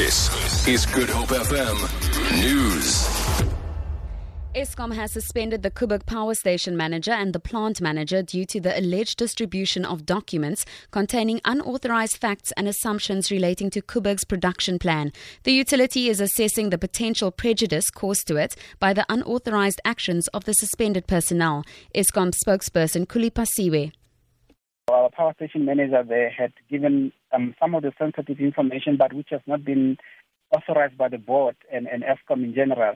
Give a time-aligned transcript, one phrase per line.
[0.00, 1.76] This is Good Hope FM
[2.42, 3.04] News.
[4.54, 8.78] Eskom has suspended the Koeberg power station manager and the plant manager due to the
[8.80, 15.12] alleged distribution of documents containing unauthorized facts and assumptions relating to Koeberg's production plan.
[15.42, 20.44] The utility is assessing the potential prejudice caused to it by the unauthorized actions of
[20.44, 21.62] the suspended personnel.
[21.94, 23.92] Eskom spokesperson Khulu Phasiwe.
[25.20, 29.42] Power station manager there had given um, some of the sensitive information, but which has
[29.46, 29.98] not been
[30.50, 32.94] authorized by the board and, and Eskom in general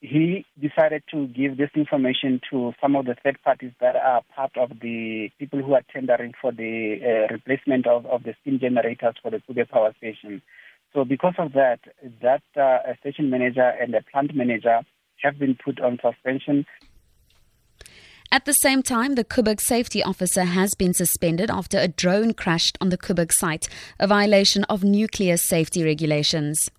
[0.00, 4.56] he decided to give this information to some of the third parties that are part
[4.56, 9.16] of the people who are tendering for the uh, replacement of, of the steam generators
[9.20, 10.40] for the Koeberg power station.
[10.94, 11.80] So because of that,
[12.22, 14.80] that uh, station manager and the plant manager
[15.22, 16.64] have been put on suspension.
[18.30, 22.76] At the same time, the Koeberg safety officer has been suspended after a drone crashed
[22.78, 26.70] on the Koeberg site, a violation of nuclear safety regulations.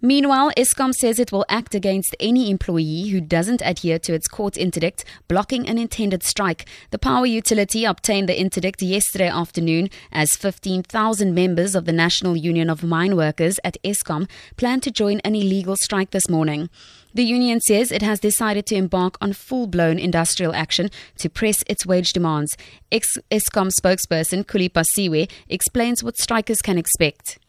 [0.00, 4.56] Meanwhile, Eskom says it will act against any employee who doesn't adhere to its court
[4.56, 6.66] interdict blocking an intended strike.
[6.90, 12.70] The power utility obtained the interdict yesterday afternoon as 15,000 members of the National Union
[12.70, 16.70] of Mine Workers at Eskom plan to join an illegal strike this morning.
[17.12, 21.64] The union says it has decided to embark on full blown industrial action to press
[21.66, 22.56] its wage demands.
[22.92, 27.40] Eskom spokesperson Khulu Phasiwe explains what strikers can expect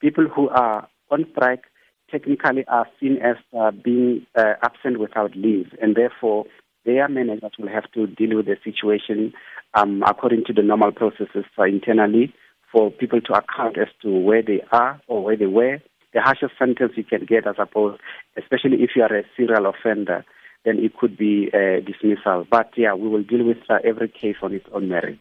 [0.00, 1.64] people who are on strike
[2.10, 6.46] technically are seen as uh, being uh, absent without leave, and therefore
[6.84, 9.32] their managers will have to deal with the situation
[9.74, 12.32] um, according to the normal processes uh, internally
[12.72, 15.78] for people to account as to where they are or where they were.
[16.14, 17.98] The harshest sentence you can get, I suppose,
[18.38, 20.24] especially if you are a serial offender,
[20.64, 22.46] then it could be uh, dismissal.
[22.50, 25.18] But yeah, we will deal with uh, every case on its own merit.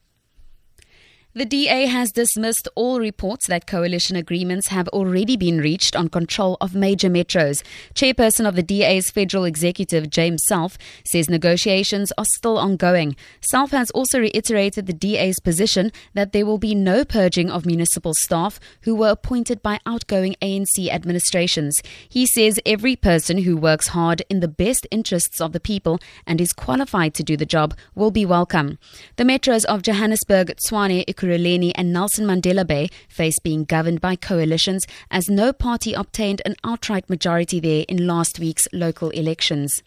[1.37, 6.57] The DA has dismissed all reports that coalition agreements have already been reached on control
[6.59, 7.61] of major metros.
[7.93, 13.15] Chairperson of the DA's federal executive, James Selfe, says negotiations are still ongoing.
[13.39, 18.15] Selfe has also reiterated the DA's position that there will be no purging of municipal
[18.15, 21.83] staff who were appointed by outgoing ANC administrations.
[22.09, 26.41] He says every person who works hard in the best interests of the people and
[26.41, 28.79] is qualified to do the job will be welcome.
[29.17, 34.87] The metros of Johannesburg, Tshwane, Ekurhuleni and Nelson Mandela Bay face being governed by coalitions
[35.11, 39.83] as no party obtained an outright majority there in last week's local elections.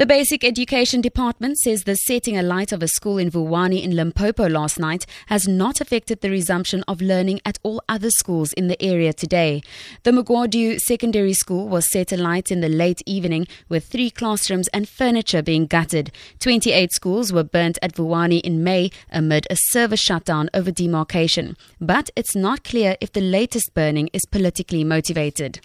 [0.00, 4.48] The Basic Education Department says the setting alight of a school in Vuwani in Limpopo
[4.48, 8.82] last night has not affected the resumption of learning at all other schools in the
[8.82, 9.60] area today.
[10.04, 14.88] The Mugwadu Secondary School was set alight in the late evening with three classrooms and
[14.88, 16.12] furniture being gutted.
[16.38, 21.58] 28 schools were burnt at Vuwani in May amid a service shutdown over demarcation.
[21.78, 25.60] But it's not clear if the latest burning is politically motivated.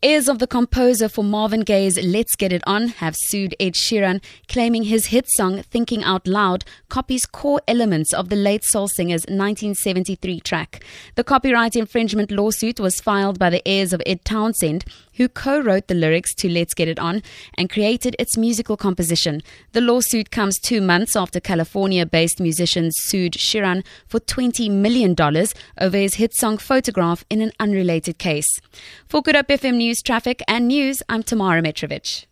[0.00, 4.22] Heirs of the composer for Marvin Gaye's Let's Get It On have sued Ed Sheeran,
[4.46, 9.22] claiming his hit song Thinking Out Loud copies core elements of the late soul singer's
[9.22, 10.84] 1973 track.
[11.16, 15.88] The copyright infringement lawsuit was filed by the heirs of Ed Townsend, who co wrote
[15.88, 17.20] the lyrics to Let's Get It On
[17.54, 19.42] and created its musical composition.
[19.72, 25.16] The lawsuit comes two months after California based musicians sued Sheeran for $20 million
[25.80, 28.46] over his hit song Photograph in an unrelated case.
[29.08, 32.27] For Good Hope FM News, Traffic and News, I'm Tamara Mitrovic.